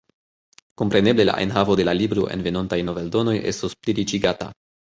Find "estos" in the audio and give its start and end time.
3.55-3.81